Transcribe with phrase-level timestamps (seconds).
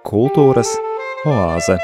[0.00, 0.70] Kultūras
[1.28, 1.76] oāze.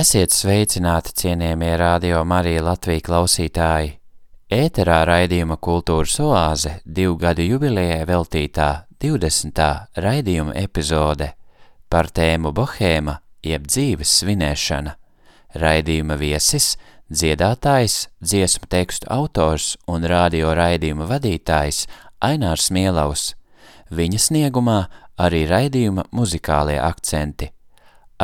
[0.00, 3.92] Esiet sveicināti, cienījamie radio Marija Latvijas klausītāji!
[4.48, 9.60] Ēterā raidījuma Kultūras oāze divu gadu jubilejai veltītā 20.
[10.00, 11.26] raidījuma epizode
[11.92, 14.94] par tēmu Bohēma jeb dzīves svinēšana.
[15.60, 16.70] Raidījuma viesis–
[17.20, 21.82] dziedātājs, dziesmu tekstu autors un radio raidījuma vadītājs
[22.24, 23.34] Ainārs Mielaus.
[23.92, 24.78] Viņa sniegumā
[25.20, 27.50] arī raidījuma muzikālie akcenti.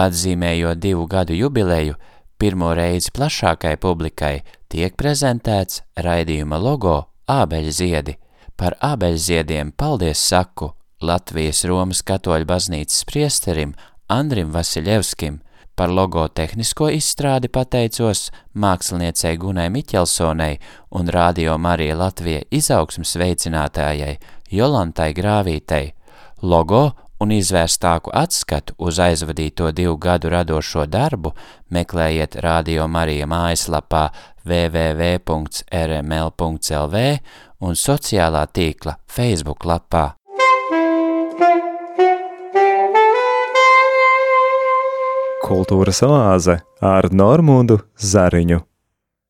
[0.01, 2.01] Atzīmējot divu gadu jubileju,
[2.41, 4.39] pirmo reizi plašākai publikai
[4.73, 8.17] tiek prezentēts raidījuma logo Ābeļziedi.
[8.61, 13.73] Par ābeļziediem paldies saku Latvijas Romas katoļu baznīcas priesterim
[14.13, 15.41] Andrim Vasiljevskim–
[15.81, 18.27] Par logo tehnisko izstrādi pateicos
[18.61, 20.59] māksliniecei Gunai Miķelsonai
[21.01, 24.19] un Radio Marija Latvija izaugsmas veicinātājai
[24.53, 25.97] Jolantai Grāvītei.
[26.43, 26.93] Logo
[27.25, 31.33] un izvērstāku atskatu uz aizvadīto divu gadu radošo darbu
[31.73, 34.05] meklējiet Radio Marija mājaslapā
[34.45, 35.25] www.rml.lv
[37.61, 40.11] un sociālā tīkla Facebook lapā.
[45.45, 48.61] Kultūras oāze ar Normundu Zariņu.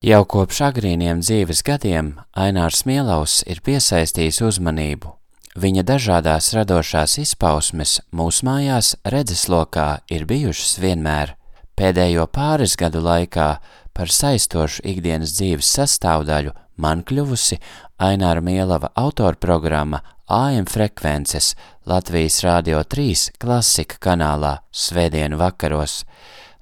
[0.04, 5.12] Jau kopš agrīniem dzīves gadiem Ainārs Mielaus ir piesaistījis uzmanību.
[5.60, 11.34] Viņa dažādās radošās izpausmes mūsu mājās redzeslokā ir bijušas vienmēr.
[11.76, 13.48] Pēdējo pāris gadu laikā
[13.96, 17.58] par saistošu ikdienas dzīves sastāvdaļu man kļuvusi
[18.00, 19.98] Aināra Mielava autorprogramma
[20.32, 21.50] AM frekvences
[21.84, 25.98] Latvijas Rādio 3 klasika kanālā svētdienu vakaros.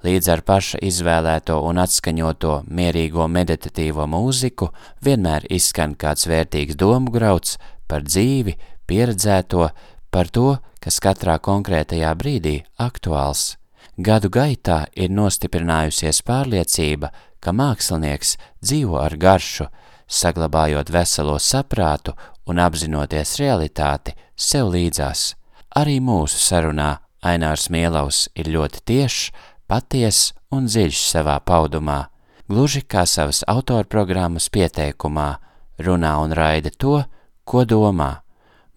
[0.03, 4.72] Līdz ar paša izvēlēto un atskaņoto mierīgo meditatīvo mūziku
[5.06, 7.55] vienmēr izskan kāds vērtīgs domu grauds
[7.87, 8.56] par dzīvi,
[8.91, 9.70] pieredzēto,
[10.10, 13.53] par to, kas katrā konkrētajā brīdī aktuāls.
[13.94, 19.70] Gadu gaitā ir nostiprinājusies pārliecība, ka mākslinieks dzīvo ar garšu,
[20.08, 22.14] saglabājot veselo saprātu
[22.48, 25.34] un apzinoties realitāti sev līdzās.
[25.76, 29.30] Arī mūsu sarunā Ainārs Mielaus ir ļoti tiešs,
[29.69, 32.06] patiess un dziļš savā paudumā,
[32.48, 35.28] gluži kā savas autorprogrammas pieteikumā,
[35.84, 37.02] runā un raida to,
[37.44, 38.22] ko domā.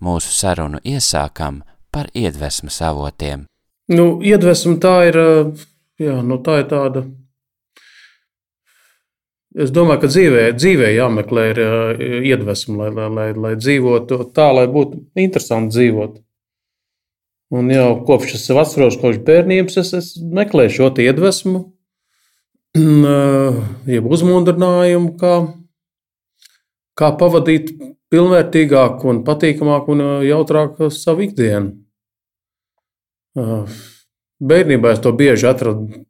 [0.01, 1.61] Mūsu sarunu iesākam
[1.93, 3.45] par iedvesmas avotiem.
[3.91, 5.17] Nu, iedvesma tā ir,
[6.01, 7.05] jā, nu, tā ir tāda
[9.51, 11.57] Es domāju, ka dzīvē, dzīvē jāmeklē ir
[12.29, 16.21] iedvesma, lai, lai, lai, dzīvotu tā, lai būtu interesanti dzīvot.
[17.51, 21.65] Un jau kopš es atceros, kopš bērnības, es, es meklēju šo iedvesmu,
[23.91, 25.33] jeb uzmundrinājumu, kā,
[26.95, 27.73] kā pavadīt
[28.11, 31.75] pilnvērtīgāk, un patīkamāk un jautrāk savu ikdienu.
[34.41, 36.05] Bērnībā es to bieži atradu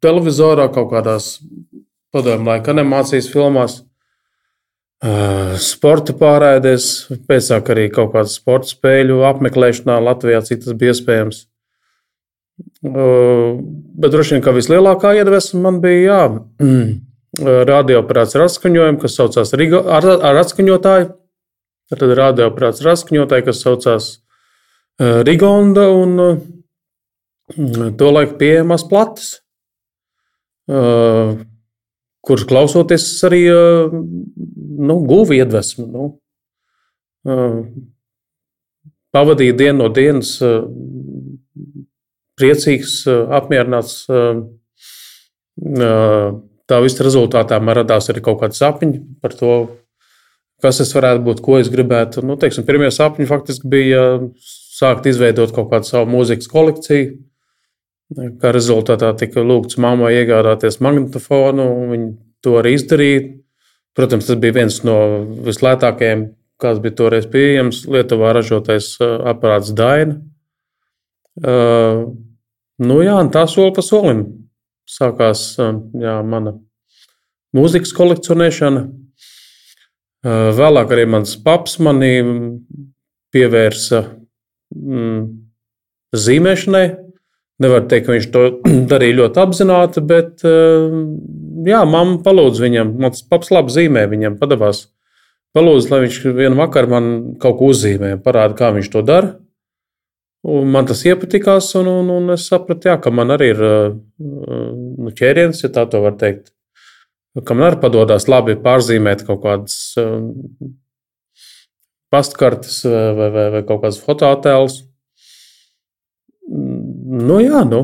[0.00, 1.36] televizorā, kaut kādās
[2.14, 3.82] padomu laika animācijas filmās,
[5.62, 6.86] sporta pārēdēs,
[7.28, 11.44] pēc tam arī kaut kādu sporta spēļu apmeklēšanā Latvijā, cik tas bija iespējams.
[12.82, 16.22] Bet droši vien, ka vislielākā iedvesma man bija jā,
[17.70, 21.12] radioaparāts ar atskaņojumu, kas saucās Riga, ar, ar atskaņotāju.
[21.88, 24.08] Tad radioaparāts ar atskaņotāju, kas saucās
[24.98, 26.18] Rigonda un
[27.96, 29.38] to laiku pieejamās plates
[32.28, 35.86] kurš klausoties arī nu, guva iedvesmu.
[35.88, 36.08] Nu,
[39.16, 40.36] pavadīja dienu no dienas
[42.38, 44.04] priecīgs, apmierināts.
[46.68, 49.54] Tā visa rezultātā man radās arī kaut kāds sapņi par to,
[50.62, 52.22] kas es varētu būt, ko es gribētu.
[52.26, 54.02] Nu, teiksim, pirmie sapņi faktiski bija
[54.78, 57.16] sākt izveidot kaut kādu savu mūzikas kolekciju
[58.16, 62.08] Kā rezultātā tika lūgts mammai iegādāties magnetofonu, un viņa
[62.44, 63.26] to arī izdarīja.
[63.98, 64.96] Protams, tas bija viens no
[65.44, 66.22] vislētākajiem,
[66.62, 67.82] kāds bija toreiz pieejams.
[67.90, 70.20] Lietuvā ražotais aparāts Daina.
[71.38, 72.08] Uh,
[72.82, 74.24] nu, jā, tā soli pa solim
[74.88, 76.56] sākās jā, mana
[77.54, 78.86] mūzikas kolekcionēšana.
[80.26, 82.14] Uh, vēlāk arī mans paps manī
[83.34, 84.02] pievērsa
[84.74, 85.20] mm,
[86.16, 86.86] zīmēšanai.
[87.62, 88.44] Nevar teikt, ka viņš to
[88.92, 90.94] darīja ļoti apzināti, bet eh,
[91.66, 92.94] jā, mamma palūdza viņam.
[93.02, 94.86] Man tas paps labi zīmē, viņam padavās.
[95.56, 97.06] Palūdza, lai viņš vienu vakaru man
[97.42, 99.36] kaut ko uzzīmē, parāda, kā viņš to dara.
[100.48, 103.62] Un man tas iepatikās, un, un, un es sapratu, jā, ka man arī ir
[104.20, 106.52] nu, ķēriens, ja tā var teikt.
[107.44, 109.96] Ka man arī padodas labi pārzīmēt kaut kādas
[112.12, 114.82] pastkartes vai, vai, vai kaut kādas fotoattēlus.
[117.18, 117.82] Nu, jā, nu,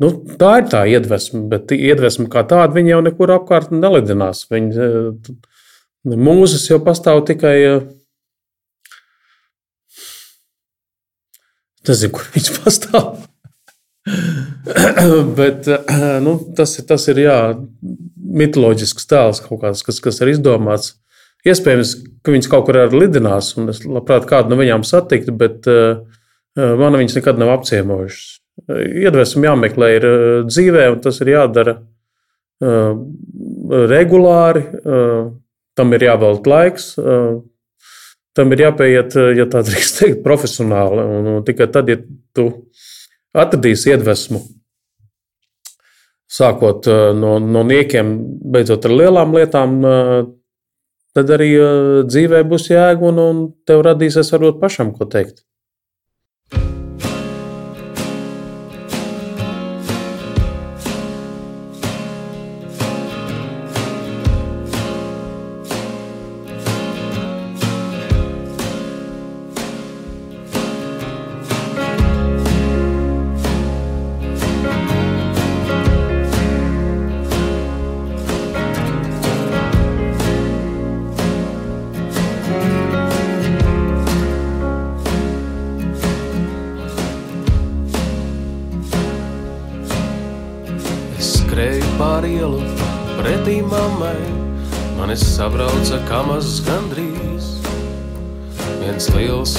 [0.00, 0.08] Nu,
[0.40, 4.46] tā ir tā iedvesma, bet iedvesma kā tāda viņa jau nekur apkārt nelidinās.
[4.48, 4.86] Viņa,
[6.16, 7.56] mūzes jau pastāv tikai.
[11.88, 13.10] Nezinu, kur viņš pastāv.
[15.40, 15.68] bet
[16.24, 17.36] nu, tas, ir, tas ir jā,
[18.40, 20.94] mitoloģisks tēls, kāds, kas, kas ir izdomāts.
[21.44, 21.92] Iespējams,
[22.24, 26.00] ka viņas kaut kur arī lidinās, un es labprāt kādu no viņām satiktu, bet uh,
[26.58, 30.06] man viņas nekad nav apciemojušas iedvesmu jāmeklē ir
[30.48, 31.76] dzīvē, un tas ir jādara
[33.90, 34.64] regulāri.
[35.78, 36.88] Tam ir jāvelta laiks,
[38.36, 41.04] tam ir jāpieiet, ja tā drīkst teikt, profesionāli.
[41.06, 42.00] Un, tikai tad, ja
[42.36, 42.48] tu
[43.30, 44.42] atradīsi iedvesmu,
[46.30, 48.12] sākot no, no niekiem,
[48.52, 49.78] beidzot ar lielām lietām,
[51.16, 51.52] tad arī
[52.10, 55.46] dzīvē būs jēga un, un tev radīsies varbūt pašam ko teikt.
[95.40, 97.46] Sabrauca kamas gandrīz,
[98.82, 99.54] viens liels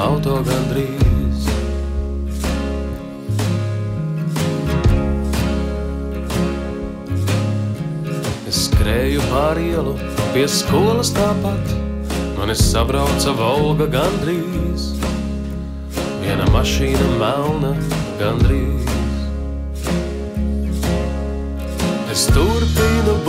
[0.00, 1.42] auto gandrīz.
[8.48, 9.92] Es skrēju pāri ielu
[10.32, 11.76] pie skolas tāpat,
[12.40, 14.88] man es sabrauca Volga gandrīz,
[16.24, 17.76] viena mašīna melna
[18.22, 18.88] gandrīz.
[22.16, 23.20] Es turpinu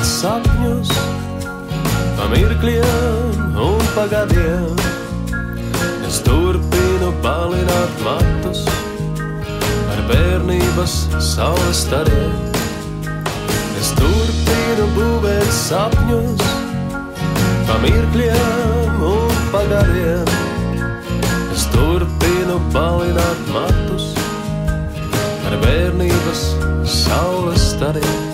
[0.00, 0.90] būvēt sapņus,
[2.16, 4.78] pa mirkļiem un pagadiem.
[6.08, 8.64] Es turpinu balināt matus
[9.92, 12.32] ar bērnības saules stariem.
[13.78, 16.48] Es turpinu būvēt sapņus
[17.68, 20.24] pa mirkļiem un pagadiem.
[21.52, 24.14] Es turpinu balināt matus
[25.44, 26.48] ar bērnības
[26.88, 28.29] saules stariem.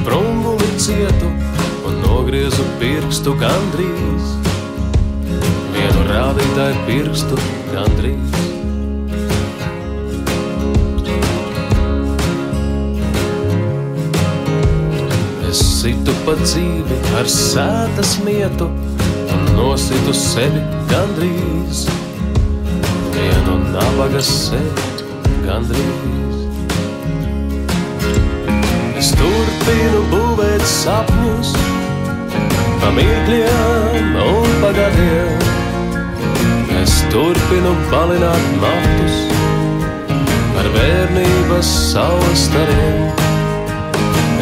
[0.00, 1.28] Sprunguli cietu
[1.84, 4.28] un nogriezu pirkstu gandrīz.
[5.74, 7.40] Vienu rādītāju pirkstu
[7.72, 8.38] gandrīz.
[15.50, 18.70] Es situ pa dzīvi ar sētas mietu
[19.36, 21.84] un nositu sevi gandrīz.
[23.18, 24.88] Vienu nabaga sevi
[25.44, 26.00] gandrīz.
[29.70, 31.50] Turpinu būvēt sapņus,
[32.82, 35.44] pa mirkļiem un pagadiem.
[36.80, 39.18] Es turpinu balināt matus
[40.58, 43.04] ar bērnības saules stariem.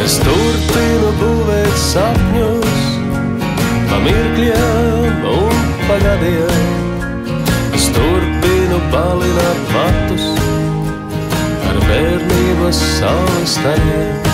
[0.01, 2.87] Es turpinu būvēt sapņus,
[3.91, 7.37] pa mirkļiem un pagadiem.
[7.77, 10.33] Es turpinu balināt matus
[11.69, 14.28] ar bērnības saules stariem.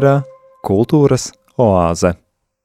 [0.00, 0.22] Ēterā
[0.64, 1.30] kultūras
[1.60, 2.14] oāze.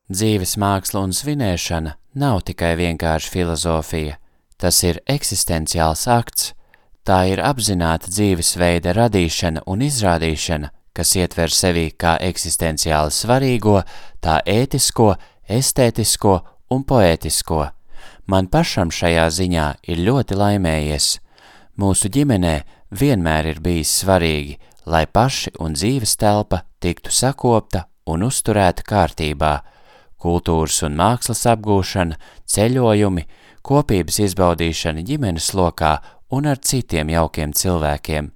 [0.08, 4.15] Dzīves māksla un svinēšana nav tikai vienkārši filozofija.
[4.58, 6.54] Tas ir eksistenciāls akts.
[7.04, 13.82] Tā ir apzināta dzīvesveida radīšana un izrādīšana, kas ietver sevī kā eksistenciāli svarīgo,
[14.24, 15.15] tā ētisko,
[15.50, 16.38] estētisko
[16.72, 17.65] un poētisko.
[18.32, 21.10] Man pašam šajā ziņā ir ļoti laimējies.
[21.77, 22.56] Mūsu ģimenē
[22.96, 24.56] vienmēr ir bijis svarīgi,
[24.88, 29.54] lai paši un dzīves telpa tiktu sakopta un uzturēta kārtībā,
[30.22, 33.25] kultūras un mākslas apgūšana, ceļojumi,
[33.65, 35.98] kopības izbaudīšana ģimenes lokā
[36.36, 38.30] un ar citiem jaukiem cilvēkiem.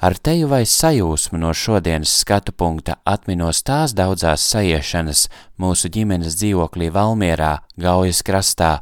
[0.00, 5.26] Ar teju vai sajūsmu no šodienas skatu punkta atminos tās daudzās sajiešanas
[5.60, 8.78] mūsu ģimenes dzīvoklī Valmierā, Gaujas krastā,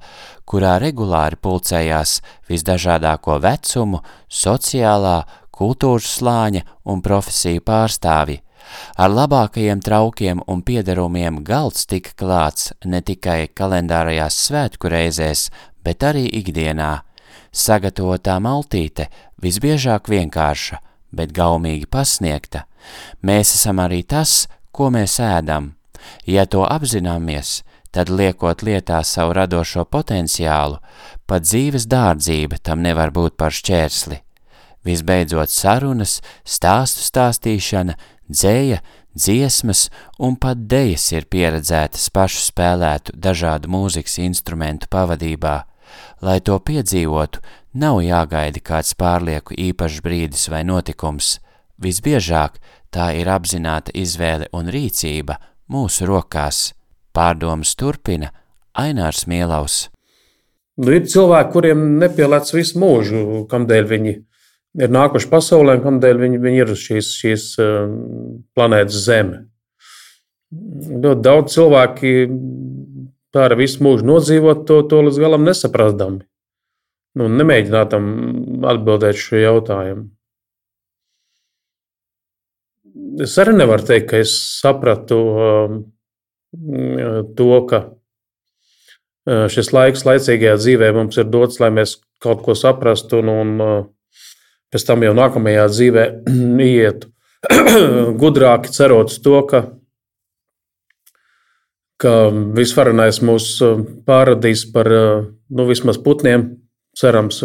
[0.47, 8.39] kurā regulāri pulcējās visdažādāko vecumu, sociālā, kultūras slāņa un profesiju pārstāvi.
[8.97, 15.49] Ar labākajiem traukiem un piederumiem galds tika klāts ne tikai kalendārajās svētku reizēs,
[15.85, 16.93] bet arī ikdienā.
[17.53, 19.09] Sagatavotā maltīte
[19.43, 20.83] visbiežāk vienkārša,
[21.13, 22.67] bet gaumīgi pasniegta.
[23.23, 25.73] Mēs esam arī tas, ko mēs ēdam.
[26.27, 30.79] Ja to apzināmies, tad liekot lietā savu radošo potenciālu,
[31.27, 34.21] pat dzīves dārdzība tam nevar būt par šķērsli.
[34.87, 37.97] Visbeidzot sarunas, stāstu stāstīšana,
[38.29, 38.79] dzēja,
[39.17, 45.57] dziesmas un pat dejas ir pieredzētas pašu spēlētu dažādu mūzikas instrumentu pavadībā.
[46.23, 47.41] Lai to piedzīvotu,
[47.75, 51.39] nav jāgaida kāds pārlieku īpašs brīdis vai notikums.
[51.79, 52.59] Visbiežāk
[52.95, 55.39] tā ir apzināta izvēle un rīcība
[55.71, 56.73] mūsu rokās.
[57.15, 58.33] Pārdomas turpina
[58.79, 59.89] Ainārs Mielaus.
[60.79, 64.13] Nu, ir cilvēki, kuriem nepielāts visu mūžu, kamdēļ viņi
[64.77, 67.95] ir nākuši pasaulē, un kamdēļ viņi, viņi ir uz šīs, šīs um,
[68.57, 69.45] planētas Zeme.
[70.53, 72.13] Ļoti daudz cilvēki
[73.35, 76.25] tā ar visu mūžu nodzīvot, to, to līdz galam nesaprastami.
[77.19, 78.09] Nu, nemēģināt tam
[78.69, 80.09] atbildēt šo jautājumu.
[83.25, 85.79] Es arī nevaru teikt, ka es sapratu um,
[87.39, 93.23] to, ka uh, šis laiks, laicīgajā dzīvē mums ir dots, lai mēs kaut ko saprastu,
[93.23, 93.81] un, un uh,
[94.73, 96.07] pēc tam jau nākamajā dzīvē
[96.69, 97.13] ietu
[98.23, 99.65] gudrāki, cerot to, ka
[101.99, 102.13] ka
[102.55, 106.47] visvarenais mūs uh, pārradīs par uh, nu, vismaz putniem,
[106.99, 107.43] cerams,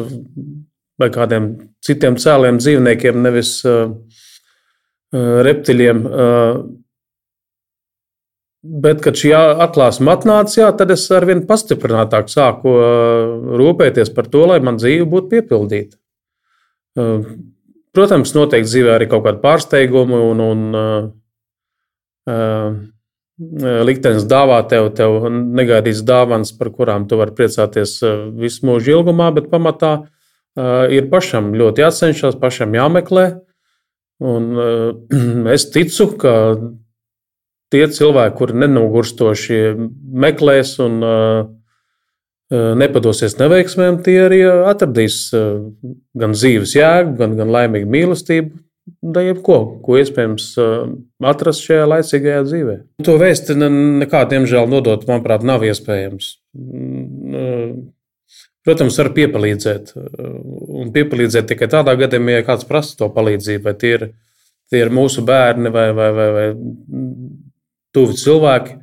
[1.02, 1.50] vai kādiem
[1.84, 3.90] citiem cēliem dzīvniekiem, nevis uh,
[5.14, 6.06] reptiļiem.
[8.64, 12.72] Bet, kad šī atklāsme atnāca, jā, tad es ar vien pastiprinātāk sāku
[13.60, 16.00] rūpēties par to, lai man dzīve būtu piepildīta.
[16.94, 20.60] Protams, noteikti dzīvē arī kaut kāda pārsteiguma un, un
[23.88, 27.98] liktenis dāvā tev, tev negaidīts dāvāns, par kurām tu vari priecāties
[28.38, 29.96] visu mūžu ilgumā, bet pamatā
[30.94, 33.26] ir pašam ļoti jācenšas, pašam jāmeklē.
[34.24, 34.54] Un
[35.56, 36.34] es ticu, ka
[37.74, 39.60] tie cilvēki, kuri nenogurstoši
[40.24, 41.02] meklēs un
[42.54, 48.64] nepadosies neveiksmēm, tie arī atradīs gan dzīves jēgu, gan, gan laimīgu mīlestību
[49.04, 50.50] da jebko, ko iespējams
[51.24, 52.76] atrast šajā laicīgajā dzīvē.
[53.08, 56.34] To vēsti nekā, diemžēl, nodot, manuprāt, nav iespējams.
[58.64, 59.94] Protams, var piepalīdzēt.
[59.96, 64.06] Un piepalīdzēt tikai tādā gadījumā, ja kāds prasa to palīdzību, vai tie ir,
[64.72, 66.48] tie ir mūsu bērni vai, vai, vai, vai
[67.96, 68.80] tuvi cilvēki.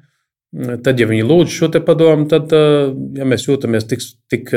[0.51, 4.03] Tad, ja viņi lūdz šo padomu, tad, ja mēs jūtamies tik,
[4.33, 4.51] tik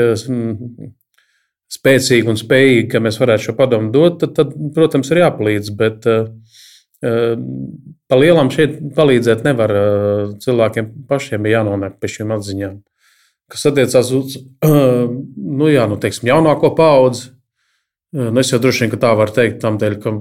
[1.74, 5.70] spēcīgi un spējīgi, ka mēs varētu šo padomu dot, tad, tad protams, ir jāpalīdz.
[5.78, 6.26] Bet uh,
[7.04, 9.76] pa lielam šeit palīdzēt nevar.
[10.42, 12.80] Cilvēkiem pašiem ir jānonāk pie šīm atziņām.
[13.52, 14.38] Kas attiecās uz
[15.60, 17.28] nu, jā, nu, teiksim, jaunāko paudzi,
[18.16, 20.14] nu, es jau droši vien tā varu teikt, tam dēļ, ka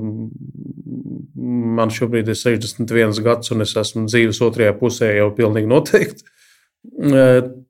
[1.76, 6.30] man šobrīd ir 61 gads, un es esmu dzīves otrajā pusē jau pilnīgi noteikti.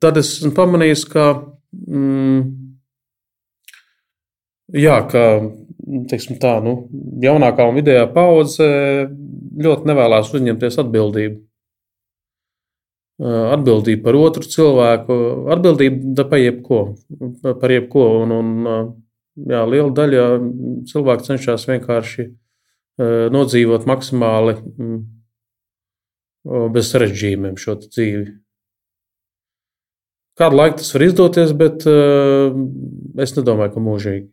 [0.02, 1.30] Tad es esmu pamanījis, ka.
[1.88, 2.64] Mm,
[4.72, 5.22] Jā, ka
[6.40, 6.72] tā, nu,
[7.22, 8.66] jaunākā un vidējā paudze
[9.60, 11.36] ļoti nevēlas uzņemties atbildību.
[13.54, 15.16] Atbildība par otru cilvēku,
[15.54, 16.80] atbildība par jebko.
[17.44, 18.88] Par jebko un, un,
[19.52, 20.24] jā, liela daļa
[20.90, 22.26] cilvēku cenšas vienkārši
[22.98, 24.54] nodzīvot maksimāli
[26.74, 28.26] bez sarežģījumiem šo dzīvi.
[30.38, 34.28] Kādu laiku tas var izdoties, bet es nedomāju, ka mūžīgi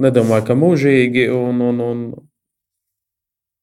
[0.00, 1.26] nedomāju, ka mūžīgi.
[1.32, 2.04] Un, un, un,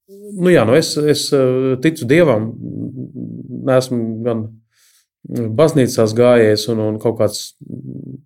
[0.10, 2.52] nu, jā, nu es, es eh, ticu dievam,
[3.78, 4.48] esmu gan
[5.24, 7.44] baznīcās gājies un, un kaut, kāds,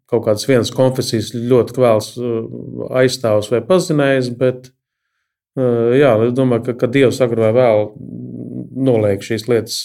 [0.10, 2.16] kaut kādas vienas konfesijas ļoti kvēls
[3.04, 4.72] aizstāvs vai pazinējis, bet
[5.58, 7.88] jā, es domāju, ka, ka Dievs agrāk vai vēl
[8.88, 9.80] noliek šīs lietas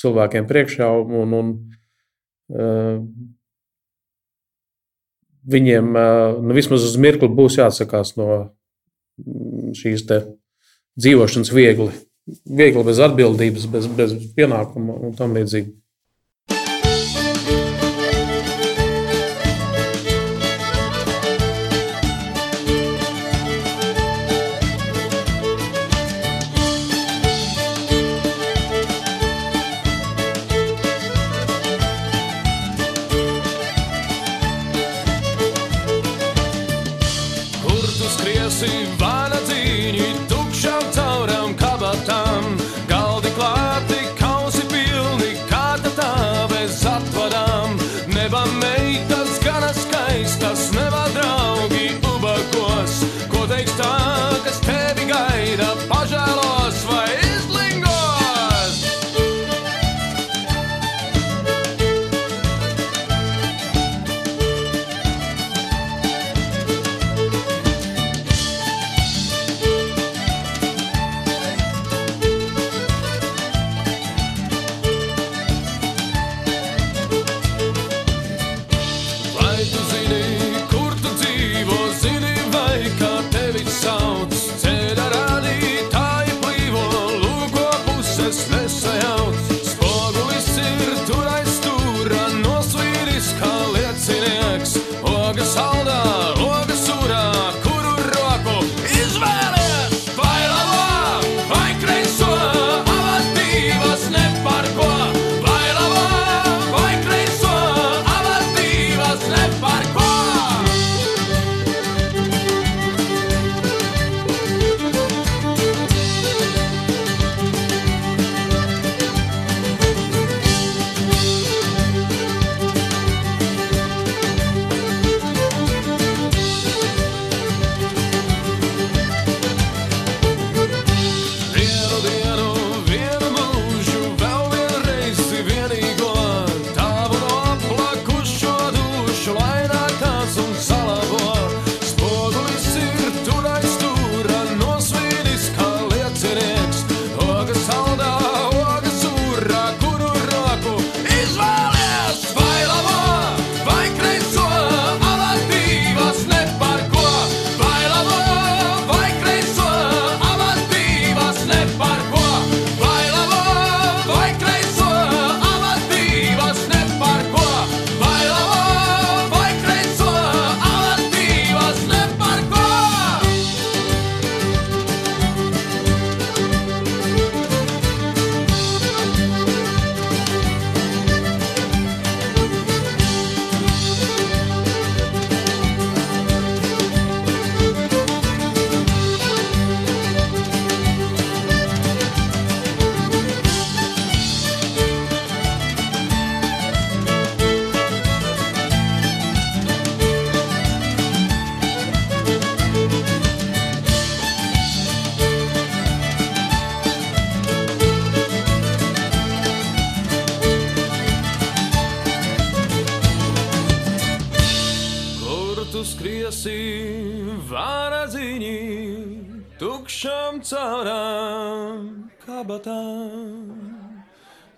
[0.00, 1.52] cilvēkiem priekšā un, un
[5.46, 8.28] viņiem nu, vismaz uz mirkli būs jāatsakās no
[9.76, 10.04] šīs
[10.96, 11.90] dzīvošanas viegli,
[12.46, 15.74] viegli bez atbildības, bez, bez pienākuma un tam līdzīgi.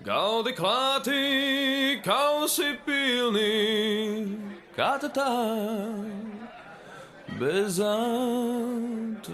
[0.05, 4.39] Galdi klāti, kausi pilni,
[4.77, 5.29] kā tā
[7.39, 9.29] bez atvadām.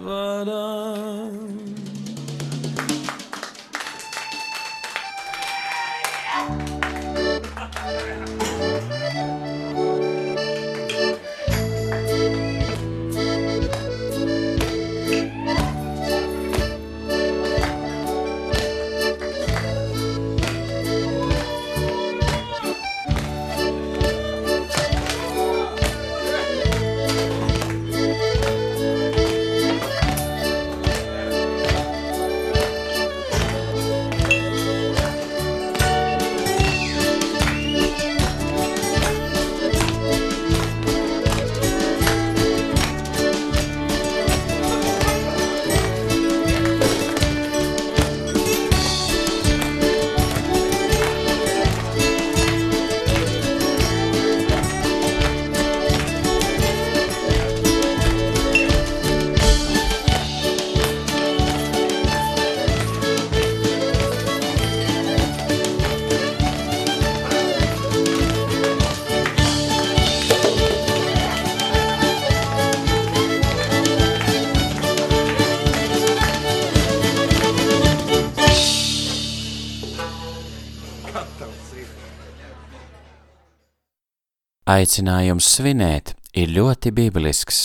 [84.75, 87.59] Aicinājums svinēt ir ļoti biblisks.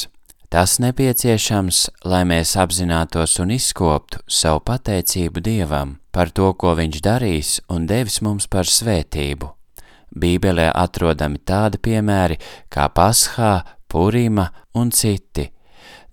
[0.51, 7.55] Tas nepieciešams, lai mēs apzinātos un izkoptu savu pateicību Dievam par to, ko Viņš darīs
[7.71, 9.49] un devis mums par svētību.
[10.11, 12.37] Bībelē atrodami tādi piemēri
[12.69, 13.53] kā Paskā,
[13.89, 15.47] Purima un citi.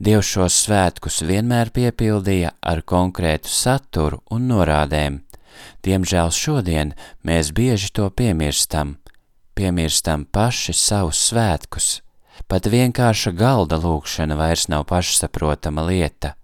[0.01, 5.21] Dievs šos svētkus vienmēr piepildīja ar konkrētu saturu un norādēm.
[5.85, 6.95] Diemžēl šodien
[7.27, 8.97] mēs bieži to piemirstam,
[9.57, 11.97] piemirstam paši savus svētkus
[12.45, 16.35] Pat vienkārša galda lūkšana vairs nav pašsaprotama lieta.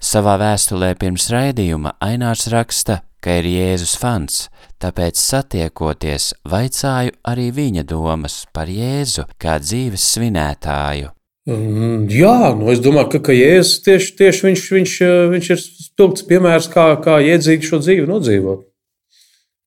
[0.00, 4.46] Savā vēstulē pirms raidījuma Ainārs raksta, ka ir Jēzus fans,
[4.82, 11.12] tāpēc satiekoties vaicāju arī viņa domas par Jēzu kā dzīves svinētāju.
[11.44, 14.94] Mm, jā, nu es domāju, ka, ka Jēzus tieši, tieši viņš, viņš,
[15.34, 18.64] viņš ir spilgts piemērs, kā, kā iedzīgi šo dzīvi nodzīvot.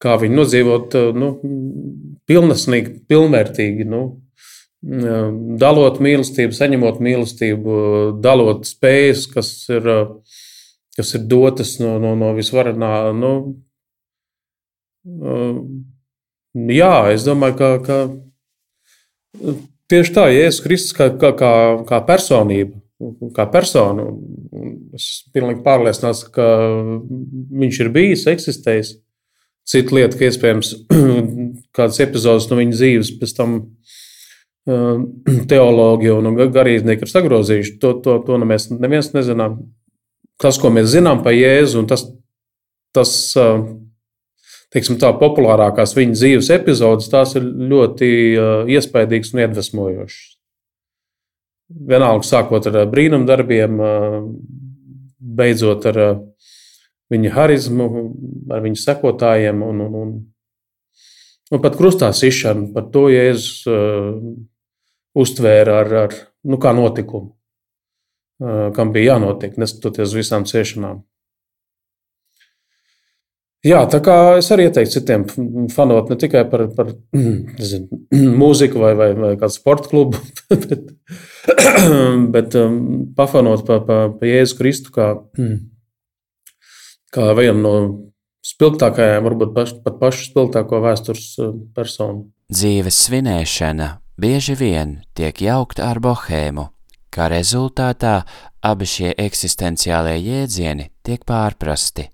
[0.03, 1.31] Kā viņu nodzīvot nu,
[2.29, 3.87] pilnesnīgi, pilnvērtīgi.
[3.89, 4.01] Nu,
[5.57, 7.77] dalot mīlestību, saņemot mīlestību,
[8.21, 9.87] dalot spējas, kas ir,
[10.97, 12.91] kas ir dotas no, no, no visvarenā.
[13.17, 13.33] Nu,
[16.71, 19.55] jā, es domāju, ka, ka
[19.89, 21.51] tieši tā, Jēzus Kristus kā, kā, kā,
[21.89, 22.77] kā personība,
[23.33, 24.07] kā persona,
[24.97, 26.47] es pilnīgi pārliecināts, ka
[27.61, 28.95] viņš ir bijis, eksistējis.
[29.67, 30.73] Cita lieta, ka iespējams
[31.75, 33.57] kādas epizodes no viņa dzīves pēc tam
[35.51, 37.75] teologi un garīdznieki ir sagrozījuši.
[37.83, 39.59] To, to, to ne mēs neviens nezinām.
[40.37, 42.03] Tas, ko mēs zinām par Jēzu, un tas,
[42.93, 43.11] tas
[44.73, 48.09] teiksim, tā populārākās viņa dzīves epizodes, tās ir ļoti
[48.75, 50.19] iespaidīgas un iedvesmojošas.
[51.87, 53.81] Vienalga, sākot ar brīnumdarbiem,
[55.17, 55.97] beidzot ar
[57.13, 57.87] viņa harizmu,
[58.53, 60.13] ar viņa sekotājiem un, un, un,
[61.51, 62.71] un pat krustā sišanu.
[62.75, 63.67] Par to Jēzus
[65.17, 66.17] uztvēra ar, ar
[66.47, 67.31] nu, notikumu,
[68.75, 71.05] kam bija jānotiek, neskatoties uz visām ciešanām.
[73.65, 75.23] Jā, tā kā es arī ieteiktu citiem
[75.73, 76.91] fanot ne tikai par, par
[77.57, 77.99] nezinu,
[78.41, 80.91] mūziku vai, vai, vai kādu sporta klubu, bet,
[82.35, 82.77] bet um,
[83.17, 85.09] pafanot par pa, pa Jēzu Kristu kā,
[87.13, 87.73] kā vienu no
[88.47, 91.29] spilgtākajām, varbūt paš, pat pašu spilgtāko vēstures
[91.75, 92.27] personu.
[92.53, 93.89] Dzīves svinēšana
[94.19, 96.69] bieži vien tiek jaukta ar bohēmu,
[97.11, 98.21] kā rezultātā
[98.63, 102.07] abi šie eksistenciālie jēdzieni tiek pārprasti.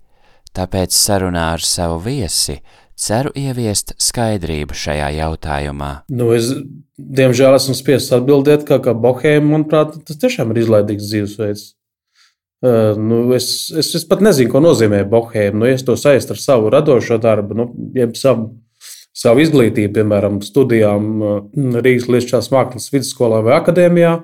[0.54, 2.60] Tāpēc sarunā ar savu viesi
[2.94, 5.90] ceru ieviest skaidrību šajā jautājumā.
[6.14, 6.52] Nu, es,
[6.98, 11.72] diemžēl, esmu spiests atbildēt, ka, ka bohēma, manuprāt, tas tiešām ir izlaidīgs dzīvesveids.
[12.64, 13.46] Nu, es,
[13.76, 15.58] es, es pat nezinu, ko nozīmē bohēma.
[15.60, 18.54] Nu, es to saistītu ar savu radošo darbu, nu, jeb savu
[19.14, 21.10] savu izglītību, piemēram, studijām
[21.54, 24.14] Rīgas Lietušās mākslas vidusskolā vai akadēmijā.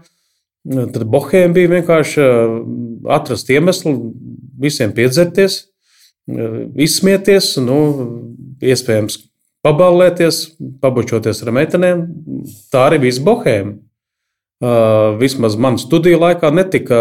[0.70, 2.24] Tad Bohēmija bija vienkārši
[3.08, 3.94] atrast iemeslu
[4.60, 5.62] visiem piedzerties,
[6.28, 7.78] izsmieties, nu,
[8.60, 9.16] iespējams,
[9.64, 10.42] paballēties,
[10.82, 12.04] pabučoties ar meitenēm.
[12.72, 13.78] Tā arī bija Bohēmija.
[15.16, 16.98] Vismaz manā studiju laikā netika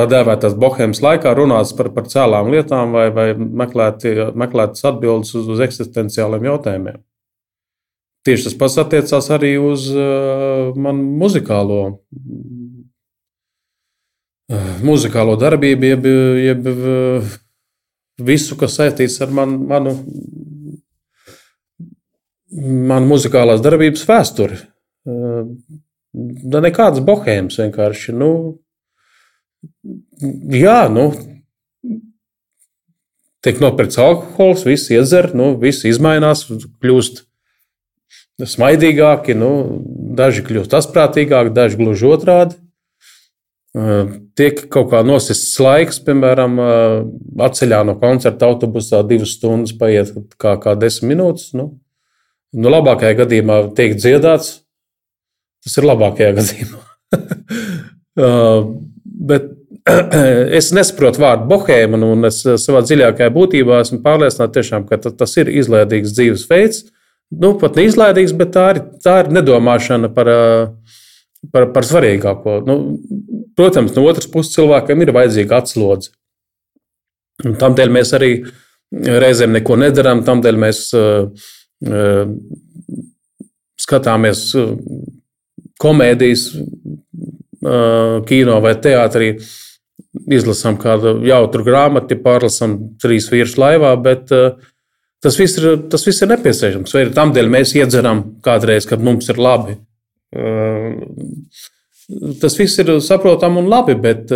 [0.00, 5.60] tā dēvētās bohēmas laikā runāts par, par cēlām lietām vai, vai meklētas atbildes uz, uz
[5.66, 7.00] eksistenciāliem jautājumiem.
[8.26, 11.80] Tieši tas pats attiecās arī uz uh, manu muzikālo,
[14.52, 16.08] uh, muzikālo darbību, jeb,
[16.44, 17.30] jeb uh,
[18.20, 19.94] visu, kas saistīts ar man, manu,
[22.92, 24.60] manu muzikālās darbības vēsturi.
[25.08, 25.48] Uh,
[26.12, 28.12] nekādas bohēmas vienkārši.
[28.20, 28.30] Nu,
[30.54, 31.10] jā, nu,
[33.44, 36.46] tiek nopirkts alkohols, viss iedzer, nu, viss izmainās,
[36.82, 37.24] kļūst
[38.48, 39.50] smaidīgāki, nu,
[40.16, 42.58] daži kļūst asprātīgāki, daži gluži otrādi.
[44.34, 46.56] Tiek kaut kā nosists laiks, piemēram,
[47.46, 51.52] atceļā no koncerta autobusā divas stundas paiet kā, kā desmit minūtes.
[51.54, 51.68] Nu,
[52.56, 54.58] nu, labākajā gadījumā tiek dziedāts.
[55.62, 56.80] Tas ir labākajā gadījumā.
[59.30, 59.50] Bet
[60.58, 65.52] es nesaprotu vārdu bohēma, un es savā dziļākajā būtībā esmu pārliecināts, tiešām, ka tas ir
[65.52, 66.86] izlaidīgs dzīvesveids.
[67.40, 70.30] Nu, pat ne izlaidīgs, bet tā ir, tā ir nedomāšana par,
[71.54, 72.56] par, par svarīgāko.
[72.66, 72.80] Nu,
[73.58, 76.10] protams, no otras puses cilvēkam ir vajadzīga atslodze.
[77.40, 78.32] Tādēļ mēs arī
[78.90, 81.30] reizēm neko nedarām, tādēļ mēs uh,
[81.86, 82.34] uh,
[83.80, 84.42] skatāmies
[85.80, 86.50] komēdijas
[87.60, 89.34] kino vai teātrī
[90.32, 94.30] izlasām kādu jautru grāmatu, pārlasām trīs vīrus laivā, bet
[95.20, 96.94] tas viss ir, tas viss ir nepieciešams.
[96.96, 99.76] Vai tam dēļ mēs iedzeram kādreiz, kad mums ir labi.
[102.40, 104.32] Tas viss ir saprotami un labi, bet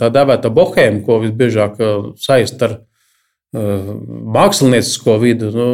[0.00, 1.78] tā dēvēta bohēma, ko visbiežāk
[2.20, 2.80] saist ar
[3.54, 5.68] māksliniecisko vidu, nu,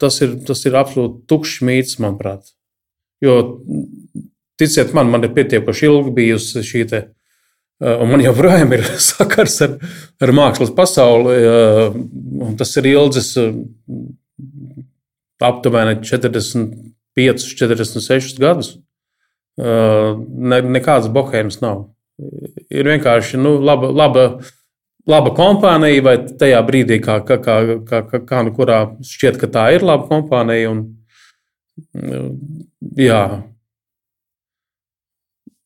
[0.00, 2.52] tas, ir, tas ir absolūti tukšs mīts, manuprāt.
[3.24, 3.38] Jo,
[4.60, 7.02] ticiet man, man ir pietiekoši ilgi bijusi šī te,
[7.84, 9.78] un man joprojām ir sakars ar,
[10.22, 11.36] ar mākslas pasauli.
[12.58, 13.34] Tas ir ilgs
[15.44, 18.74] aptuveni 45, 46 gadus.
[19.58, 21.88] Ne, nekādas bohēmas nav.
[22.70, 24.24] Ir vienkārši nu, laba, laba,
[25.10, 29.64] laba kompānija, vai tajā brīdī, kā, kā, kā, kā, kā nu kurā šķiet, ka tā
[29.74, 30.70] ir laba kompānija.
[30.74, 30.84] Un,
[32.98, 33.22] jā,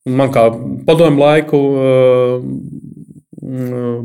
[0.09, 0.49] man kā
[0.88, 1.62] padomu laiku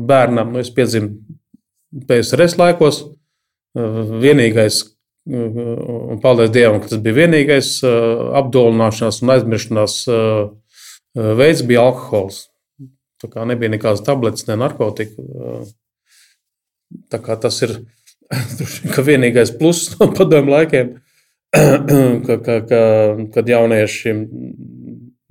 [0.08, 3.04] bērnam, nu, es piedzimu PSRS laikos.
[3.74, 4.82] Vienīgais,
[5.24, 7.78] Un paldies Dievam, ka tas bija vienīgais
[8.36, 9.94] apdulināšanās un aizmiršanās
[11.38, 12.42] veids, bija alkohols.
[13.22, 15.24] Tā kā nebija nekādas tabletes, ne narkotika.
[17.08, 17.72] Tā kā tas ir
[19.08, 20.92] vienīgais pluss no padomu laikiem,
[22.26, 22.82] ka, ka, ka,
[23.32, 24.12] kad jaunieši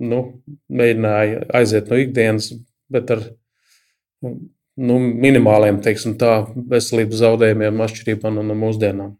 [0.04, 0.20] nu,
[0.68, 2.50] mēģināja aiziet no ikdienas,
[2.92, 3.24] bet ar
[4.24, 9.14] nu, minimāliem teiksim, tā, veselības zaudējumiem, atšķirībā no, no mūsdienām.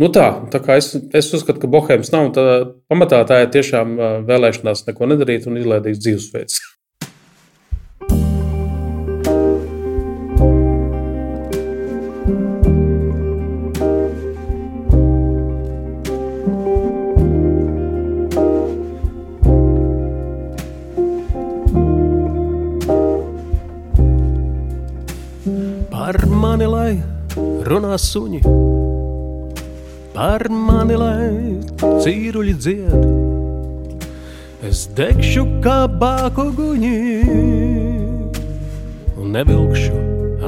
[0.00, 3.98] Nu tā, tā kā es, es uzskatu, ka bohēmas nav, tad pamatā tā ir tiešām
[4.28, 6.60] vēlēšanās neko nedarīt un izlaidīgs dzīvesveids.
[27.70, 28.40] runā suņi
[30.14, 31.30] par mani, lai
[32.02, 33.04] cīruļi dzied.
[34.66, 36.96] Es degšu kā bāku guņi
[39.16, 40.00] un nevilkšu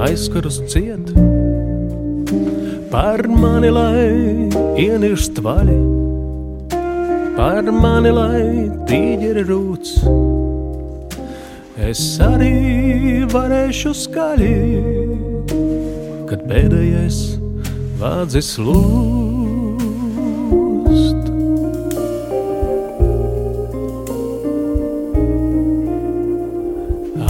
[0.03, 1.13] aizkarus ciet.
[2.93, 4.51] Par mani, lai
[4.83, 5.79] ienirst vaļi,
[7.39, 8.43] par mani, lai
[8.91, 9.95] tīģeri rūts.
[11.83, 14.57] Es arī varēšu skaļi,
[16.33, 17.17] kad pēdējais
[18.01, 19.03] vādzis lūdz.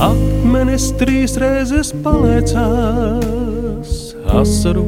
[0.06, 3.90] Akmenis trīs reizes paliecās,
[4.38, 4.86] asaru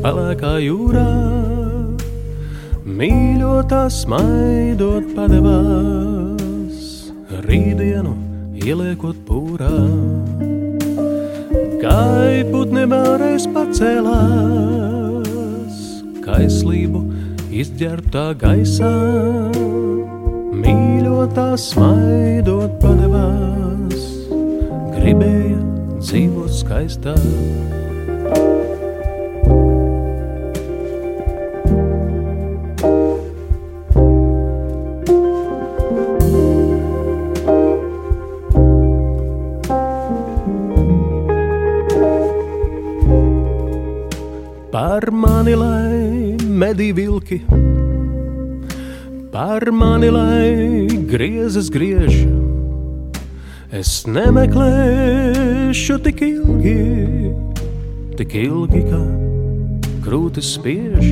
[0.00, 1.04] pelēkā jūrā.
[2.88, 6.80] Mīļotā smaidot padevās,
[7.44, 8.16] rītdienu
[8.64, 10.13] ieliekot pūrā.
[11.94, 15.28] Gaiputni vēlreiz pacēlās,
[16.24, 17.02] kaislību
[17.54, 18.90] izģērbtā gaisā.
[20.64, 24.08] Mīļotā smaidot padevās
[24.96, 25.60] gribēja
[26.00, 27.83] dzīvot skaistāk.
[46.74, 47.38] Medī vilki,
[49.30, 52.26] par mani lai griezes griež
[53.74, 56.74] Es nemeklēšu tik ilgi,
[58.18, 59.00] tik ilgi kā
[60.04, 61.08] krūtis spiež.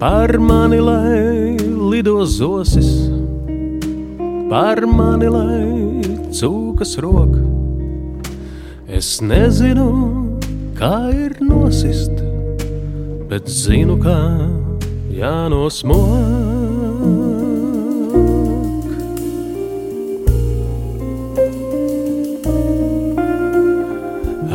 [0.00, 1.56] Par mani lai
[1.92, 2.90] lido zosis,
[4.52, 5.68] par mani lai
[6.36, 7.36] cūkas rok.
[8.88, 9.88] Es nezinu,
[10.76, 12.29] kā ir nosist,
[13.30, 14.18] bet zinu, kā
[15.14, 16.50] jānosmok.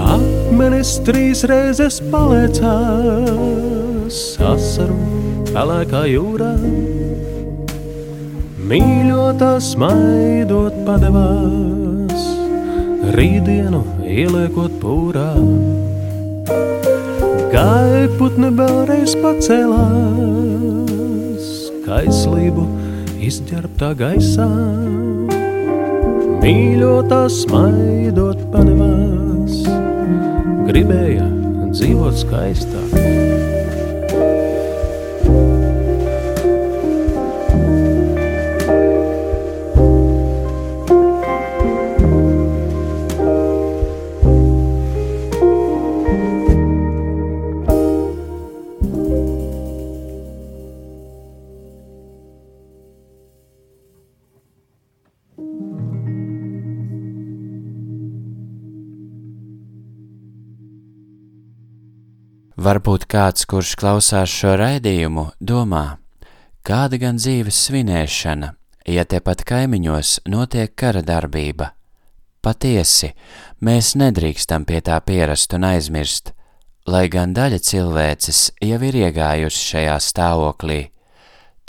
[0.06, 2.60] akmenis trīs reizes paliecās
[4.44, 4.96] asaru
[5.50, 6.52] pelēkā jūrā.
[8.66, 12.24] Mīļotā smaidot padevās,
[13.16, 15.32] rītdienu ieliekot pūrā.
[17.56, 19.86] Gaiputni vēlreiz pacēlās,
[21.86, 22.66] kaislību
[23.24, 24.50] izģērbtā gaisā.
[26.44, 29.64] Mīļotā smaidot padevās,
[30.68, 31.32] gribēja
[31.72, 33.05] dzīvot skaistāk.
[62.66, 66.00] Varbūt kāds, kurš klausās šo raidījumu, domā,
[66.66, 68.48] kāda gan dzīves svinēšana,
[68.90, 71.68] ja tepat kaimiņos notiek kara darbība.
[72.42, 73.12] Patiesi,
[73.62, 76.32] mēs nedrīkstam pie tā pierast un aizmirst,
[76.90, 80.80] lai gan daļa cilvēces jau ir iegājusi šajā stāvoklī,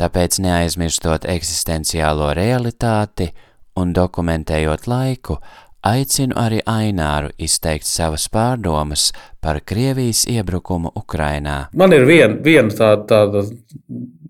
[0.01, 3.35] tāpēc neaizmirstot eksistenciālo realitāti
[3.77, 5.43] un dokumentējot laiku,
[5.85, 11.69] aicinu arī Aināru izteikt savas pārdomas par Krievijas iebrukumu Ukrainā.
[11.75, 13.45] Man ir viena vien tāda, tāda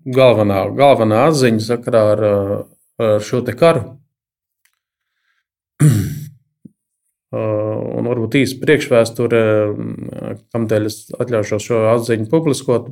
[0.05, 2.23] galvenā, galvenā atziņa sakarā ar,
[3.01, 3.83] ar šo te karu.
[7.37, 9.41] Un varbūt īsi priekšvēsture,
[10.55, 12.87] kādēļ es atļaušos šo atziņu publiskot.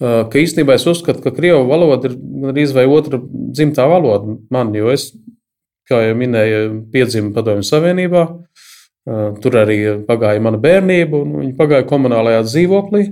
[0.00, 4.90] Ka īstenībā es uzskatu, ka krievu valoda ir gandrīz vai otra dzimtā valoda man, jo
[4.90, 5.12] es,
[5.88, 6.60] kā jau minēju,
[6.92, 8.24] piedzimu Padomju Savienībā.
[9.44, 13.02] Tur arī pagāja mana bērnība, un viņa pagāja komunālajā dzīvoklī.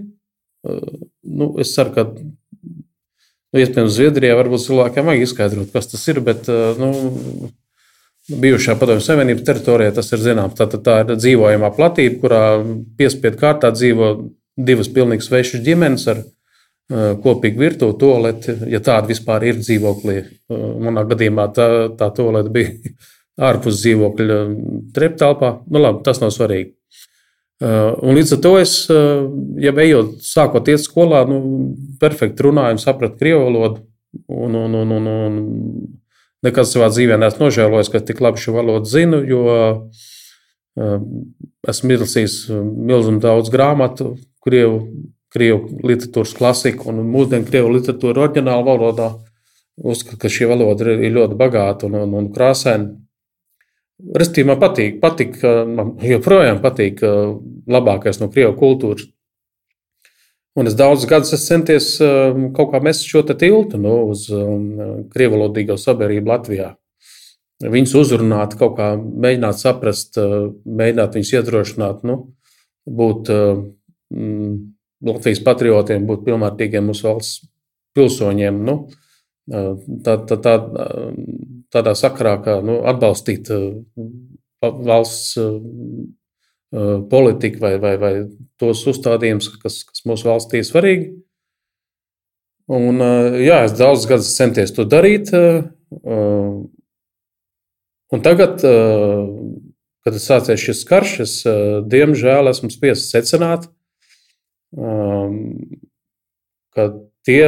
[0.62, 6.48] Nu, es ceru, ka nu, iespējams Zviedrijā varbūt cilvēkiem vajag izskaidrot, kas tas ir, bet
[6.80, 6.92] nu,
[8.32, 10.56] bijušā Padomju Savienības teritorijā tas ir zināms.
[10.56, 12.44] Tā, tā ir dzīvojamā platība, kurā
[12.96, 14.14] piespiedu kārtā dzīvo
[14.56, 16.30] divas pilnīgi svešas ģimenes ar uh,
[16.90, 20.16] kopīgu virtuvi, toaleti, ja tāda vispār ir dzīvoklī.
[20.50, 21.68] Uh, manā gadījumā tā,
[21.98, 22.92] tā toalete bija
[23.48, 24.38] ārpus dzīvokļa
[24.96, 25.54] treptelpā.
[25.70, 26.74] Nu, labi, tas nav svarīgi.
[27.62, 28.74] Uh, un līdz ar to es,
[29.62, 31.38] ja ejot, sākot iet skolā, nu,
[32.02, 33.84] perfekti runāju un sapratu krievu valodu.
[34.28, 35.36] Un, un, un, un, un
[36.44, 39.44] nekad savā dzīvē neesmu nožēlojis, ka tik labi šo valodu zinu, jo
[41.68, 44.82] esmu izlasījis milzīgi daudz grāmatu, krievu,
[45.32, 49.12] krievu literatūras klasiku un mūsdienu krievu literatūru oriģinālu valodā.
[49.82, 52.92] Uzskatu, ka šī valoda ir ļoti bagāta un, un, un krāsaina.
[54.18, 55.38] Restīvi man patīk, patīk,
[55.72, 57.00] man joprojām patīk
[57.70, 59.06] labākais no krievu kultūras
[60.52, 65.06] Un es daudzus gadus esmu centies um, kaut kā mest šo tiltu nu, uz um,
[65.12, 66.74] krievalodīgo sabiedrību Latvijā.
[67.62, 72.18] Viņus uzrunāt, kaut kā mēģināt saprast, uh, mēģināt viņus iedrošināt, nu,
[72.84, 73.62] būt uh,
[74.12, 74.58] mm,
[75.02, 77.46] Latvijas patriotiem, būt pilnvērtīgiem mūsu valsts
[77.96, 78.62] pilsoņiem.
[78.66, 78.76] Nu,
[79.50, 80.56] tā, tā, tā,
[81.74, 83.50] tādā sakarā, kā nu, atbalstīt
[84.62, 85.38] valsts
[86.72, 88.10] Uh, politiku vai, vai, vai
[88.56, 91.10] tos uzstādījumus, kas, kas mūsu valstī ir svarīgi.
[92.72, 95.28] Un, uh, jā, es daudzus gadus centies to darīt.
[98.12, 101.34] Un tagad, kad ir sācies šis karš, es
[101.92, 103.68] diemžēl esmu spiests secināt,
[104.76, 105.38] um,
[106.72, 106.88] ka
[107.26, 107.44] tie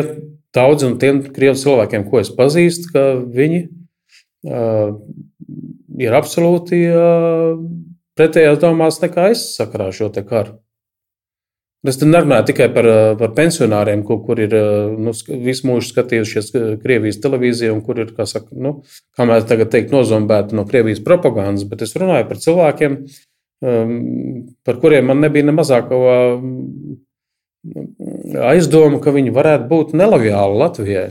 [0.54, 3.64] daudzi no tiem krievu cilvēkiem, ko es pazīstu, ka viņi
[6.04, 6.82] ir absolūti
[8.18, 10.60] pretējās domās nekā es sakarā šo karu.
[11.84, 12.86] Es nerunāju tikai par,
[13.20, 14.54] par pensionāriem, kur, kur ir
[14.96, 15.12] nu,
[15.44, 16.46] visu mūžu skatījušies
[16.80, 18.78] Krievijas televīziju, un kur ir, kā, saka, nu,
[19.12, 22.96] kā mēs tagad teikt, nozombēti no Krievijas propagandas, bet es runāju par cilvēkiem,
[23.68, 23.92] um,
[24.64, 26.00] par kuriem man nebija ne mazākā
[28.52, 31.10] aizdoma, ka viņi varētu būt nelojāli Latvijai.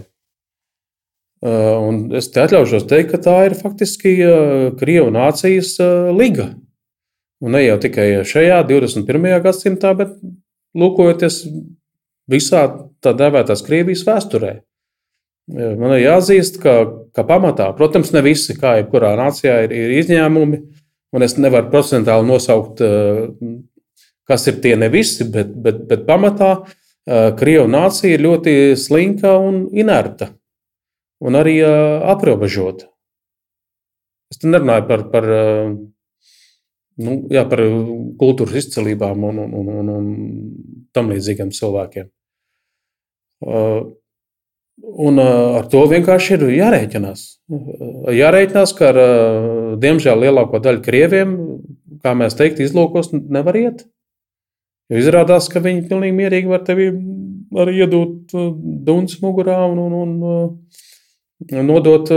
[1.44, 6.54] Uh, un es te atļaušos teikt, ka tā ir faktiski uh, Krievijas nācijas uh, liga.
[7.44, 9.26] Un ne jau tikai šajā 21.
[9.44, 10.14] gadsimtā, bet
[10.80, 11.42] lūkojoties
[12.32, 12.62] visā
[13.04, 14.54] tā dēvētās Krievijas vēsturē.
[15.52, 16.78] Man ir jāatzīst, ka,
[17.12, 20.62] ka pamatā, protams, ne visi, kā jebkurā nācijā, ir, ir izņēmumi.
[21.14, 22.80] Un es nevaru procentuāli nosaukt,
[24.30, 26.56] kas ir tie ne visi, bet, bet, bet pamatā
[27.04, 30.30] Krievijas nācija ir ļoti slinka un inerta.
[31.24, 32.88] Un arī aprobežota.
[34.32, 35.28] Es nerunāju par, par
[37.04, 37.62] nu, jā, par
[38.20, 40.08] kultūras izcelībām un, un, un, un,
[40.96, 42.10] tam līdzīgiem cilvēkiem.
[45.08, 47.26] Un ar to vienkārši ir jārēķinās.
[48.16, 49.00] Jārēķinās, ka ar,
[49.84, 51.36] diemžēl, lielāko daļu krieviem,
[52.04, 53.86] kā mēs teikt, izlūkos nevar iet.
[54.92, 56.90] Jo izrādās, ka viņi pilnīgi mierīgi var tevi
[57.64, 58.34] arī iedot
[58.88, 59.92] dunci mugurā un, un,
[61.48, 62.10] un nodot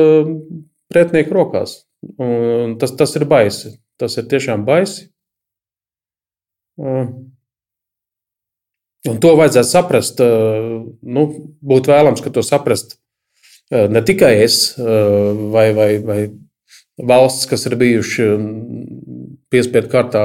[0.91, 1.79] pretinieku rokās.
[2.23, 3.77] Un tas, tas ir baisi.
[4.01, 5.09] Tas ir tiešām baisi.
[9.07, 10.21] Un to vajadzētu saprast.
[10.21, 11.27] Nu,
[11.65, 12.99] būtu vēlams, ka to saprast
[13.71, 16.21] ne tikai es vai, vai, vai
[16.97, 18.29] valsts, kas ir bijuši
[19.53, 20.23] piespiedu kārtā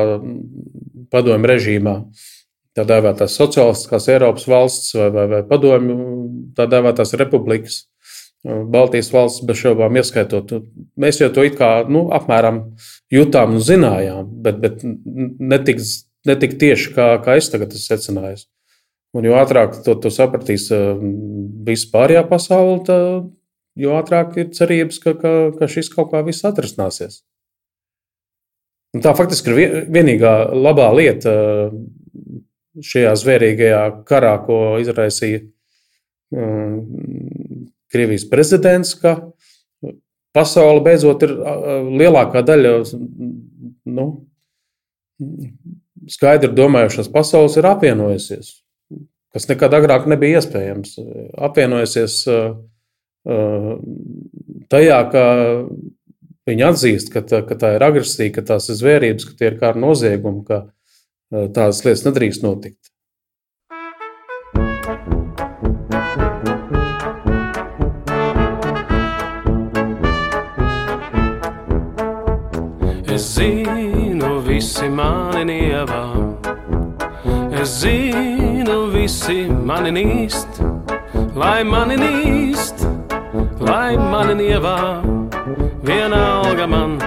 [1.13, 1.95] padomju režīmā,
[2.77, 5.97] tā dēvētās sociālistiskās Eiropas valsts vai, vai, vai padomju
[6.57, 7.85] tā dēvētās republikas.
[8.41, 10.55] Baltijas valsts bez šaubām ieskaitot.
[10.97, 12.63] Mēs jau to it kā nu, apmēram
[13.13, 15.83] jutām un zinājām, bet, bet ne tik
[16.25, 18.47] ne tik tieši, kā, kā es tagad esmu secinājis.
[19.17, 20.69] Un jo ātrāk to, to sapratīs
[21.67, 22.99] viss pārējā pasaule,
[23.81, 27.21] jo ātrāk ir cerības, ka, ka, ka šis kaut kā viss atrisināsies.
[28.91, 31.33] Un tā faktiski ir vienīgā labā lieta
[32.83, 35.45] šajā zvērīgajā karā, ko izraisīja
[37.91, 39.17] Krievijas prezidents, ka
[40.35, 41.33] pasaule beidzot ir
[42.01, 42.73] lielākā daļa
[43.91, 44.05] nu,
[46.11, 48.53] skaidri domājušās pasaules ir apvienojusies
[49.31, 50.97] kas nekad agrāk nebija iespējams.
[51.47, 52.55] Apvienojusies uh,
[53.27, 53.73] uh,
[54.71, 55.25] tajā, ka
[56.49, 59.59] viņi atzīst, ka tā, ka tā ir agresija, ka tās ir zvērības, ka tie ir
[59.61, 62.79] kara noziegumi, ka uh, tādas lietas nedrīkst notikt.
[73.11, 76.03] Es zinu, visi mani nievā.
[77.61, 80.61] Es zinu, visi mani nīst,
[81.37, 82.87] lai mani nīst,
[83.61, 85.20] lai mani nievā.
[85.83, 86.99] Vienalga man,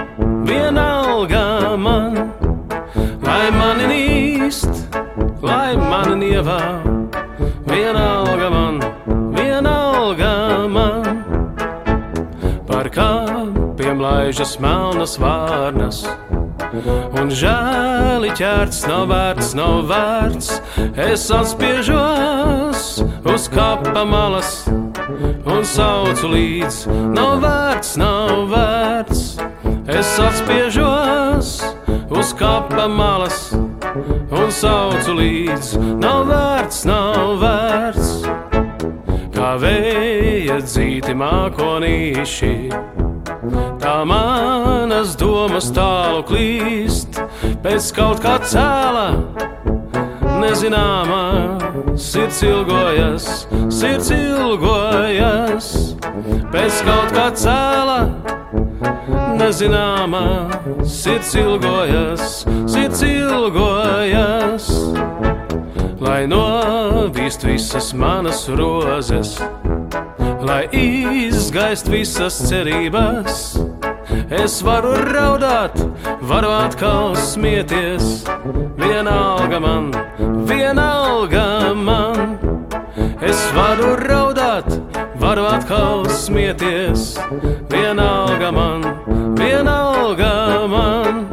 [0.45, 2.17] vienalga man,
[3.23, 4.83] lai mani nīst,
[5.41, 6.59] lai mani nievā.
[7.71, 8.81] Vienalga man,
[9.37, 10.33] vienalga
[10.67, 11.23] man,
[12.67, 16.03] par kāpiem laižas melnas vārnas
[17.15, 20.49] un žēli ķērts nav vērts, nav vērts.
[20.99, 22.83] Es atspiežos
[23.25, 24.65] uz kapa malas
[25.45, 26.79] un saucu līdz,
[27.15, 29.23] nav vērts, nav vērts.
[29.91, 31.51] Es atspiežos
[32.09, 38.11] uz kapa malas un saucu līdz, nav vērts, nav vērts.
[39.35, 42.53] Kā vēja dzīti mākonīši
[43.85, 47.19] Tā manas domas tālu klīst
[47.61, 49.09] pēc kaut kā cēlā.
[50.41, 51.21] Nezināmā
[52.01, 53.27] sirds ilgojas,
[53.69, 55.94] sirds ilgojas
[56.53, 57.99] pēc kaut kā cēlā.
[59.35, 60.25] Nezināmā
[60.87, 64.69] sirds ilgojas, sirds ilgojas,
[65.99, 69.37] lai novīst visas manas rozes
[70.45, 73.55] lai izgaist visas cerības.
[74.29, 75.75] Es varu raudāt,
[76.21, 78.23] varu atkal smieties.
[78.79, 79.91] Vienalga man,
[80.49, 82.37] vienalga man.
[83.21, 84.34] Es varu raudāt,
[85.35, 87.19] varu atkal smieties.
[87.69, 88.81] Vienalga man,
[89.35, 91.27] vienalga man.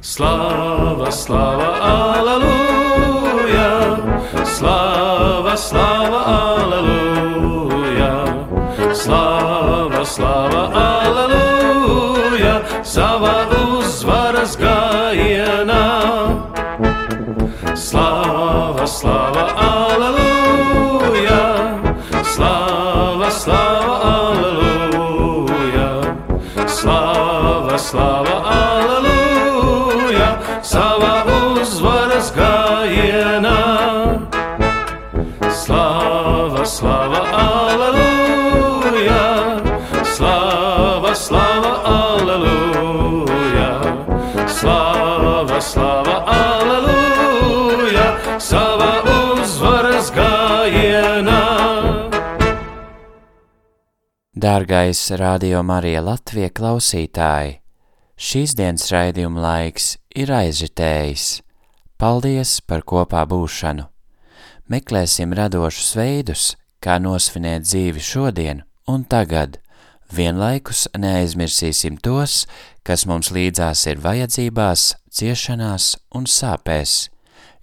[0.00, 1.68] Slava, slava,
[2.16, 3.72] aleluja!
[4.44, 8.12] Slava, slava, aleluja!
[8.94, 12.54] Slava, slava, aleluja!
[12.80, 15.84] Savā uzvaras gājienā!
[17.74, 19.65] Slava, slava, aleluja!
[54.46, 57.56] Dārgais Radio Marija Latvija klausītāji,
[58.14, 61.24] šīs dienas raidījuma laiks ir aizritējis.
[61.98, 63.88] Paldies par kopā būšanu!
[64.70, 66.44] Meklēsim radošus veidus,
[66.78, 69.58] kā nosvinēt dzīvi šodien un tagad.
[70.14, 72.44] Vienlaikus neaizmirsīsim tos,
[72.86, 76.94] kas mums līdzās ir vajadzībās, ciešanās un sāpēs.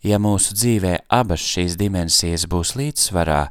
[0.03, 3.45] Ja mūsu dzīvē abas šīs dimensijas būs līdzsvarā,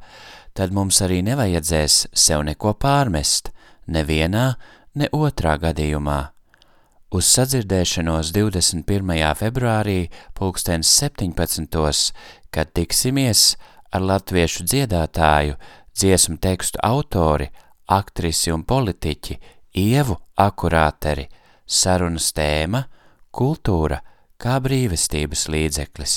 [0.56, 3.50] tad mums arī nevajadzēs sev neko pārmest,
[3.86, 4.54] nevienā,
[4.94, 6.20] ne otrā gadījumā.
[7.12, 9.12] Uz sadzirdēšanos 21.
[9.36, 9.98] februārī
[10.38, 12.14] pulkstens 17.
[12.50, 13.56] kad tiksimies
[13.92, 15.58] ar latviešu dziedātāju,
[15.92, 17.50] dziesmu tekstu autori,
[17.88, 19.38] aktrisi un politiķi
[19.76, 21.28] Ievu Akurāteri,
[21.66, 22.86] sarunas tēma–
[23.32, 24.02] kultūra
[24.40, 26.16] kā brīvestības līdzeklis.